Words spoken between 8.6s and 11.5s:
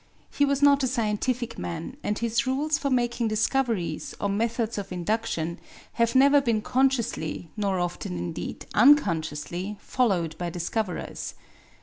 unconsciously, followed by discoverers.